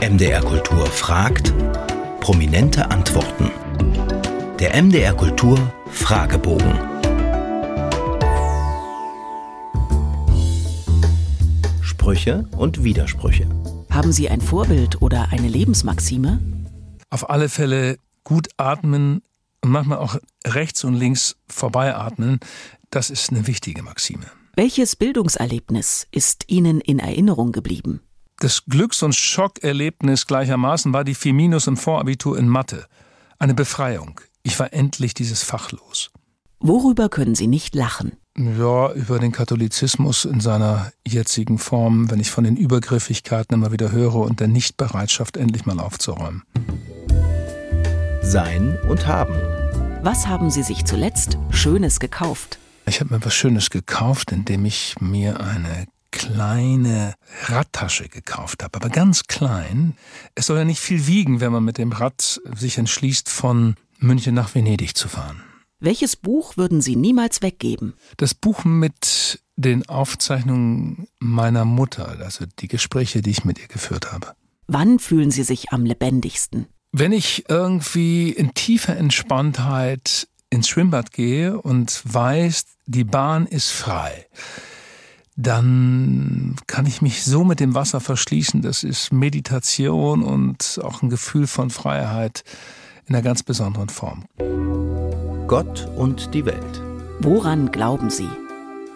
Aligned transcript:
MDR 0.00 0.40
Kultur 0.42 0.86
fragt, 0.86 1.52
prominente 2.20 2.88
Antworten. 2.88 3.50
Der 4.60 4.80
MDR 4.80 5.12
Kultur 5.12 5.58
Fragebogen. 5.90 6.78
Sprüche 11.82 12.46
und 12.56 12.84
Widersprüche. 12.84 13.48
Haben 13.90 14.12
Sie 14.12 14.28
ein 14.28 14.40
Vorbild 14.40 15.02
oder 15.02 15.30
eine 15.32 15.48
Lebensmaxime? 15.48 16.38
Auf 17.10 17.28
alle 17.28 17.48
Fälle 17.48 17.98
gut 18.22 18.50
atmen 18.56 19.22
und 19.64 19.70
manchmal 19.72 19.98
auch 19.98 20.16
rechts 20.46 20.84
und 20.84 20.94
links 20.94 21.34
vorbeiatmen, 21.48 22.38
das 22.90 23.10
ist 23.10 23.30
eine 23.30 23.48
wichtige 23.48 23.82
Maxime. 23.82 24.26
Welches 24.54 24.94
Bildungserlebnis 24.94 26.06
ist 26.12 26.44
Ihnen 26.46 26.80
in 26.80 27.00
Erinnerung 27.00 27.50
geblieben? 27.50 28.00
Das 28.40 28.64
Glücks- 28.66 29.02
und 29.02 29.16
Schockerlebnis 29.16 30.26
gleichermaßen 30.26 30.92
war 30.92 31.02
die 31.02 31.16
4 31.16 31.34
Minus 31.34 31.66
im 31.66 31.76
Vorabitur 31.76 32.38
in 32.38 32.46
Mathe. 32.46 32.86
Eine 33.40 33.54
Befreiung. 33.54 34.20
Ich 34.44 34.58
war 34.60 34.72
endlich 34.72 35.12
dieses 35.12 35.42
Fach 35.42 35.72
los. 35.72 36.10
Worüber 36.60 37.08
können 37.08 37.34
Sie 37.34 37.48
nicht 37.48 37.74
lachen? 37.74 38.12
Ja, 38.36 38.92
über 38.92 39.18
den 39.18 39.32
Katholizismus 39.32 40.24
in 40.24 40.38
seiner 40.38 40.92
jetzigen 41.06 41.58
Form, 41.58 42.10
wenn 42.12 42.20
ich 42.20 42.30
von 42.30 42.44
den 42.44 42.56
Übergriffigkeiten 42.56 43.54
immer 43.54 43.72
wieder 43.72 43.90
höre 43.90 44.14
und 44.14 44.38
der 44.38 44.46
Nichtbereitschaft, 44.46 45.36
endlich 45.36 45.66
mal 45.66 45.80
aufzuräumen. 45.80 46.44
Sein 48.22 48.78
und 48.88 49.08
haben. 49.08 49.34
Was 50.02 50.28
haben 50.28 50.50
Sie 50.50 50.62
sich 50.62 50.84
zuletzt 50.84 51.38
Schönes 51.50 51.98
gekauft? 51.98 52.60
Ich 52.86 53.00
habe 53.00 53.14
mir 53.14 53.24
was 53.24 53.34
Schönes 53.34 53.70
gekauft, 53.70 54.30
indem 54.30 54.64
ich 54.64 54.94
mir 55.00 55.40
eine 55.40 55.86
kleine 56.10 57.14
Radtasche 57.46 58.08
gekauft 58.08 58.62
habe, 58.62 58.76
aber 58.76 58.88
ganz 58.88 59.24
klein. 59.24 59.96
Es 60.34 60.46
soll 60.46 60.58
ja 60.58 60.64
nicht 60.64 60.80
viel 60.80 61.06
wiegen, 61.06 61.40
wenn 61.40 61.52
man 61.52 61.64
mit 61.64 61.78
dem 61.78 61.92
Rad 61.92 62.40
sich 62.56 62.78
entschließt, 62.78 63.28
von 63.28 63.76
München 63.98 64.34
nach 64.34 64.54
Venedig 64.54 64.96
zu 64.96 65.08
fahren. 65.08 65.42
Welches 65.80 66.16
Buch 66.16 66.56
würden 66.56 66.80
Sie 66.80 66.96
niemals 66.96 67.40
weggeben? 67.40 67.94
Das 68.16 68.34
Buch 68.34 68.64
mit 68.64 69.40
den 69.56 69.88
Aufzeichnungen 69.88 71.06
meiner 71.20 71.64
Mutter, 71.64 72.16
also 72.20 72.46
die 72.58 72.68
Gespräche, 72.68 73.22
die 73.22 73.30
ich 73.30 73.44
mit 73.44 73.58
ihr 73.60 73.68
geführt 73.68 74.12
habe. 74.12 74.34
Wann 74.66 74.98
fühlen 74.98 75.30
Sie 75.30 75.44
sich 75.44 75.72
am 75.72 75.84
lebendigsten? 75.84 76.66
Wenn 76.92 77.12
ich 77.12 77.48
irgendwie 77.48 78.30
in 78.30 78.54
tiefer 78.54 78.96
Entspanntheit 78.96 80.28
ins 80.50 80.68
Schwimmbad 80.68 81.12
gehe 81.12 81.60
und 81.60 82.02
weiß, 82.04 82.64
die 82.86 83.04
Bahn 83.04 83.46
ist 83.46 83.70
frei, 83.70 84.26
dann 85.40 86.56
kann 86.66 86.84
ich 86.86 87.00
mich 87.00 87.22
so 87.22 87.44
mit 87.44 87.60
dem 87.60 87.76
Wasser 87.76 88.00
verschließen. 88.00 88.60
Das 88.60 88.82
ist 88.82 89.12
Meditation 89.12 90.24
und 90.24 90.80
auch 90.82 91.00
ein 91.00 91.10
Gefühl 91.10 91.46
von 91.46 91.70
Freiheit 91.70 92.42
in 93.06 93.14
einer 93.14 93.22
ganz 93.22 93.44
besonderen 93.44 93.88
Form. 93.88 94.24
Gott 95.46 95.88
und 95.96 96.34
die 96.34 96.44
Welt. 96.44 96.82
Woran 97.20 97.70
glauben 97.70 98.10
Sie? 98.10 98.28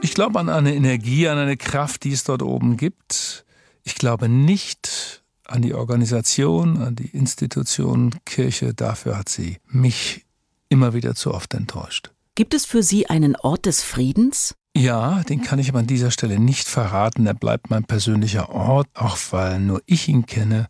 Ich 0.00 0.14
glaube 0.14 0.38
an 0.38 0.48
eine 0.48 0.76
Energie, 0.76 1.26
an 1.26 1.38
eine 1.38 1.56
Kraft, 1.56 2.04
die 2.04 2.12
es 2.12 2.22
dort 2.22 2.42
oben 2.42 2.76
gibt. 2.76 3.44
Ich 3.82 3.96
glaube 3.96 4.28
nicht 4.28 5.24
an 5.44 5.62
die 5.62 5.74
Organisation, 5.74 6.80
an 6.80 6.94
die 6.94 7.08
Institution 7.08 8.14
Kirche. 8.24 8.74
Dafür 8.74 9.18
hat 9.18 9.28
sie 9.28 9.56
mich 9.66 10.24
immer 10.68 10.94
wieder 10.94 11.16
zu 11.16 11.34
oft 11.34 11.52
enttäuscht. 11.54 12.12
Gibt 12.36 12.54
es 12.54 12.64
für 12.64 12.84
Sie 12.84 13.10
einen 13.10 13.34
Ort 13.34 13.66
des 13.66 13.82
Friedens? 13.82 14.54
Ja, 14.76 15.22
den 15.24 15.42
kann 15.42 15.58
ich 15.58 15.68
aber 15.68 15.80
an 15.80 15.86
dieser 15.86 16.10
Stelle 16.10 16.38
nicht 16.38 16.68
verraten. 16.68 17.26
Er 17.26 17.34
bleibt 17.34 17.70
mein 17.70 17.84
persönlicher 17.84 18.50
Ort, 18.50 18.88
auch 18.94 19.16
weil 19.30 19.58
nur 19.58 19.82
ich 19.86 20.08
ihn 20.08 20.26
kenne, 20.26 20.68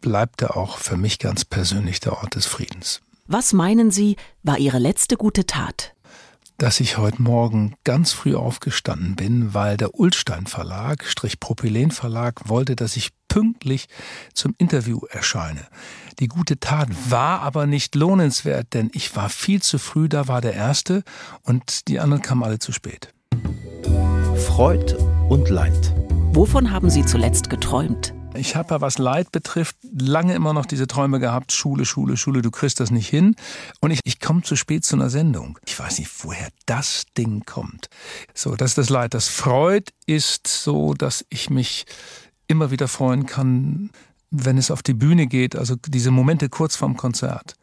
bleibt 0.00 0.42
er 0.42 0.56
auch 0.56 0.78
für 0.78 0.96
mich 0.96 1.18
ganz 1.18 1.44
persönlich 1.44 2.00
der 2.00 2.14
Ort 2.14 2.34
des 2.34 2.46
Friedens. 2.46 3.00
Was 3.26 3.52
meinen 3.52 3.90
Sie, 3.90 4.16
war 4.42 4.58
Ihre 4.58 4.78
letzte 4.78 5.16
gute 5.16 5.46
Tat? 5.46 5.94
Dass 6.58 6.80
ich 6.80 6.98
heute 6.98 7.22
Morgen 7.22 7.74
ganz 7.84 8.12
früh 8.12 8.34
aufgestanden 8.34 9.16
bin, 9.16 9.54
weil 9.54 9.76
der 9.76 9.94
Ulstein 9.94 10.46
Verlag, 10.46 11.04
Strich 11.04 11.40
Propylen 11.40 11.90
Verlag, 11.90 12.48
wollte, 12.48 12.76
dass 12.76 12.96
ich 12.96 13.10
pünktlich 13.28 13.88
zum 14.34 14.54
Interview 14.58 15.00
erscheine. 15.10 15.66
Die 16.18 16.28
gute 16.28 16.60
Tat 16.60 16.88
war 17.08 17.40
aber 17.40 17.66
nicht 17.66 17.94
lohnenswert, 17.94 18.74
denn 18.74 18.90
ich 18.92 19.16
war 19.16 19.28
viel 19.28 19.62
zu 19.62 19.78
früh, 19.78 20.08
da 20.08 20.28
war 20.28 20.40
der 20.40 20.54
Erste 20.54 21.02
und 21.42 21.88
die 21.88 21.98
anderen 21.98 22.22
kamen 22.22 22.44
alle 22.44 22.58
zu 22.58 22.72
spät. 22.72 23.12
Freud 24.54 24.98
und 25.30 25.48
Leid. 25.48 25.94
Wovon 26.34 26.70
haben 26.70 26.90
Sie 26.90 27.06
zuletzt 27.06 27.48
geträumt? 27.48 28.12
Ich 28.34 28.54
habe, 28.54 28.82
was 28.82 28.98
Leid 28.98 29.32
betrifft, 29.32 29.76
lange 29.98 30.34
immer 30.34 30.52
noch 30.52 30.66
diese 30.66 30.86
Träume 30.86 31.20
gehabt, 31.20 31.52
Schule, 31.52 31.86
Schule, 31.86 32.18
Schule, 32.18 32.42
du 32.42 32.50
kriegst 32.50 32.78
das 32.78 32.90
nicht 32.90 33.08
hin. 33.08 33.34
Und 33.80 33.92
ich, 33.92 34.00
ich 34.04 34.20
komme 34.20 34.42
zu 34.42 34.54
spät 34.54 34.84
zu 34.84 34.94
einer 34.94 35.08
Sendung. 35.08 35.58
Ich 35.64 35.78
weiß 35.78 35.98
nicht, 36.00 36.10
woher 36.22 36.48
das 36.66 37.06
Ding 37.16 37.46
kommt. 37.46 37.88
So, 38.34 38.54
das 38.54 38.72
ist 38.72 38.78
das 38.78 38.90
Leid. 38.90 39.14
Das 39.14 39.28
Freud 39.28 39.90
ist 40.04 40.46
so, 40.46 40.92
dass 40.92 41.24
ich 41.30 41.48
mich 41.48 41.86
immer 42.46 42.70
wieder 42.70 42.88
freuen 42.88 43.24
kann, 43.24 43.88
wenn 44.30 44.58
es 44.58 44.70
auf 44.70 44.82
die 44.82 44.94
Bühne 44.94 45.28
geht, 45.28 45.56
also 45.56 45.76
diese 45.76 46.10
Momente 46.10 46.50
kurz 46.50 46.76
vorm 46.76 46.98
Konzert 46.98 47.56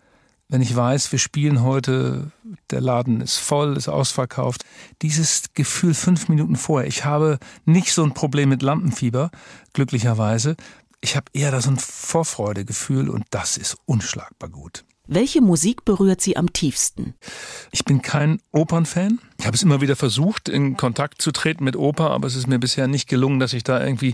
wenn 0.49 0.61
ich 0.61 0.75
weiß, 0.75 1.11
wir 1.11 1.19
spielen 1.19 1.61
heute, 1.61 2.31
der 2.71 2.81
Laden 2.81 3.21
ist 3.21 3.37
voll, 3.37 3.77
ist 3.77 3.87
ausverkauft. 3.87 4.65
Dieses 5.03 5.53
Gefühl 5.53 5.93
fünf 5.93 6.27
Minuten 6.27 6.55
vorher. 6.55 6.87
Ich 6.87 7.05
habe 7.05 7.37
nicht 7.65 7.93
so 7.93 8.03
ein 8.03 8.15
Problem 8.15 8.49
mit 8.49 8.63
Lampenfieber, 8.63 9.29
glücklicherweise. 9.73 10.55
Ich 11.01 11.15
habe 11.15 11.27
eher 11.33 11.51
da 11.51 11.61
so 11.61 11.69
ein 11.69 11.77
Vorfreudegefühl 11.77 13.09
und 13.09 13.25
das 13.29 13.57
ist 13.57 13.77
unschlagbar 13.85 14.49
gut. 14.49 14.83
Welche 15.11 15.41
Musik 15.41 15.85
berührt 15.85 16.21
Sie 16.21 16.37
am 16.37 16.53
tiefsten? 16.53 17.15
Ich 17.71 17.83
bin 17.83 18.03
kein 18.03 18.39
Opernfan. 18.51 19.19
Ich 19.39 19.47
habe 19.47 19.55
es 19.55 19.63
immer 19.63 19.81
wieder 19.81 19.95
versucht, 19.95 20.47
in 20.47 20.77
Kontakt 20.77 21.19
zu 21.19 21.31
treten 21.31 21.63
mit 21.63 21.75
Oper, 21.75 22.11
aber 22.11 22.27
es 22.27 22.35
ist 22.35 22.47
mir 22.47 22.59
bisher 22.59 22.87
nicht 22.87 23.09
gelungen, 23.09 23.39
dass 23.39 23.53
ich 23.53 23.63
da 23.63 23.83
irgendwie 23.83 24.13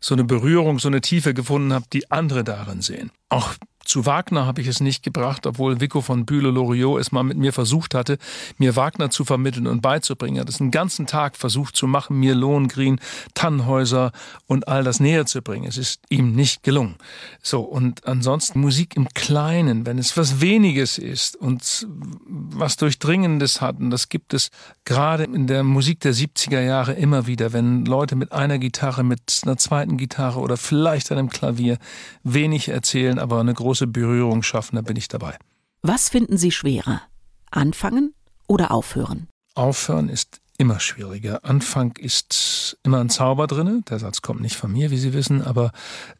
so 0.00 0.14
eine 0.14 0.24
Berührung, 0.24 0.80
so 0.80 0.88
eine 0.88 1.00
Tiefe 1.00 1.32
gefunden 1.32 1.72
habe, 1.72 1.84
die 1.92 2.10
andere 2.10 2.42
darin 2.42 2.82
sehen. 2.82 3.12
Auch 3.28 3.54
zu 3.92 4.06
Wagner 4.06 4.46
habe 4.46 4.62
ich 4.62 4.68
es 4.68 4.80
nicht 4.80 5.02
gebracht, 5.02 5.46
obwohl 5.46 5.82
Vico 5.82 6.00
von 6.00 6.24
Bülow-Loriot 6.24 6.98
es 6.98 7.12
mal 7.12 7.24
mit 7.24 7.36
mir 7.36 7.52
versucht 7.52 7.94
hatte, 7.94 8.16
mir 8.56 8.74
Wagner 8.74 9.10
zu 9.10 9.26
vermitteln 9.26 9.66
und 9.66 9.82
beizubringen. 9.82 10.36
Er 10.36 10.40
hat 10.40 10.48
es 10.48 10.62
einen 10.62 10.70
ganzen 10.70 11.06
Tag 11.06 11.36
versucht 11.36 11.76
zu 11.76 11.86
machen, 11.86 12.18
mir 12.18 12.34
Lohengrin, 12.34 13.00
Tannhäuser 13.34 14.12
und 14.46 14.66
all 14.66 14.82
das 14.82 14.98
näher 14.98 15.26
zu 15.26 15.42
bringen. 15.42 15.66
Es 15.66 15.76
ist 15.76 16.00
ihm 16.08 16.34
nicht 16.34 16.62
gelungen. 16.62 16.94
So, 17.42 17.60
und 17.60 18.06
ansonsten 18.06 18.62
Musik 18.62 18.96
im 18.96 19.08
Kleinen, 19.08 19.84
wenn 19.84 19.98
es 19.98 20.16
was 20.16 20.40
Weniges 20.40 20.96
ist 20.96 21.36
und 21.36 21.86
was 22.26 22.78
Durchdringendes 22.78 23.60
hat, 23.60 23.78
und 23.78 23.90
das 23.90 24.08
gibt 24.08 24.32
es 24.32 24.48
gerade 24.86 25.24
in 25.24 25.46
der 25.46 25.64
Musik 25.64 26.00
der 26.00 26.14
70er 26.14 26.62
Jahre 26.62 26.94
immer 26.94 27.26
wieder, 27.26 27.52
wenn 27.52 27.84
Leute 27.84 28.16
mit 28.16 28.32
einer 28.32 28.58
Gitarre, 28.58 29.04
mit 29.04 29.42
einer 29.42 29.58
zweiten 29.58 29.98
Gitarre 29.98 30.40
oder 30.40 30.56
vielleicht 30.56 31.12
einem 31.12 31.28
Klavier 31.28 31.76
wenig 32.22 32.70
erzählen, 32.70 33.18
aber 33.18 33.38
eine 33.38 33.52
große 33.52 33.81
große 33.82 33.86
Berührung 33.86 34.42
schaffen, 34.42 34.76
da 34.76 34.82
bin 34.82 34.96
ich 34.96 35.08
dabei. 35.08 35.36
Was 35.82 36.08
finden 36.08 36.36
Sie 36.36 36.52
schwerer? 36.52 37.02
Anfangen 37.50 38.14
oder 38.46 38.70
aufhören? 38.70 39.28
Aufhören 39.54 40.08
ist 40.08 40.40
immer 40.58 40.78
schwieriger. 40.78 41.44
Anfang 41.44 41.96
ist 41.98 42.78
immer 42.84 43.00
ein 43.00 43.10
Zauber 43.10 43.46
drin. 43.46 43.84
Der 43.88 43.98
Satz 43.98 44.22
kommt 44.22 44.40
nicht 44.40 44.56
von 44.56 44.70
mir, 44.70 44.90
wie 44.90 44.98
Sie 44.98 45.12
wissen, 45.12 45.42
aber 45.42 45.72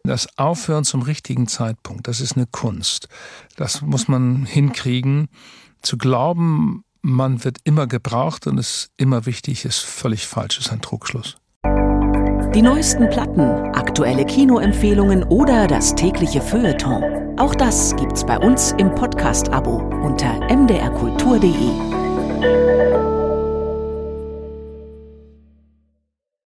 das 0.02 0.26
Aufhören 0.36 0.84
zum 0.84 1.02
richtigen 1.02 1.46
Zeitpunkt, 1.46 2.08
das 2.08 2.20
ist 2.20 2.36
eine 2.36 2.46
Kunst. 2.46 3.08
Das 3.56 3.82
muss 3.82 4.08
man 4.08 4.44
hinkriegen. 4.44 5.28
Zu 5.80 5.96
glauben, 5.96 6.84
man 7.02 7.44
wird 7.44 7.58
immer 7.64 7.86
gebraucht 7.86 8.46
und 8.46 8.58
es 8.58 8.90
immer 8.96 9.26
wichtig 9.26 9.64
ist, 9.64 9.78
völlig 9.78 10.26
falsch, 10.26 10.58
ist 10.58 10.72
ein 10.72 10.80
Trugschluss. 10.80 11.36
Die 12.54 12.62
neuesten 12.62 13.08
Platten, 13.08 13.72
aktuelle 13.74 14.26
Kinoempfehlungen 14.26 15.24
oder 15.24 15.66
das 15.66 15.94
tägliche 15.94 16.40
Feuilleton. 16.40 17.11
Auch 17.36 17.54
das 17.54 17.94
gibt's 17.96 18.24
bei 18.24 18.38
uns 18.38 18.72
im 18.78 18.94
Podcast-Abo 18.94 19.76
unter 20.04 20.34
mdrkultur.de. 20.54 23.21